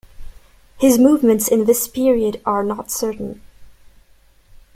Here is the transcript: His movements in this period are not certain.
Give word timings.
His 0.79 0.97
movements 0.97 1.47
in 1.47 1.65
this 1.65 1.87
period 1.87 2.41
are 2.43 2.63
not 2.63 2.89
certain. 2.89 3.39